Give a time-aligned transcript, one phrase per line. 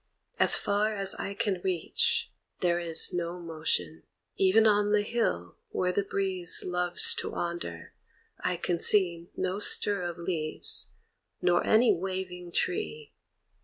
[0.39, 4.01] As far as eye can reach There is no motion.
[4.35, 7.93] Even on the hill Where the breeze loves to wander
[8.43, 10.89] I can see No stir of leaves,
[11.39, 13.13] nor any waving tree.